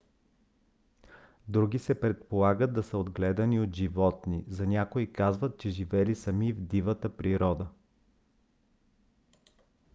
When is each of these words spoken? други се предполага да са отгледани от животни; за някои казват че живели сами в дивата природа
други 1.47 1.79
се 1.79 1.99
предполага 1.99 2.67
да 2.67 2.83
са 2.83 2.97
отгледани 2.97 3.59
от 3.59 3.75
животни; 3.75 4.43
за 4.47 4.67
някои 4.67 5.13
казват 5.13 5.59
че 5.59 5.69
живели 5.69 6.15
сами 6.15 6.53
в 6.53 6.61
дивата 6.61 7.17
природа 7.17 7.67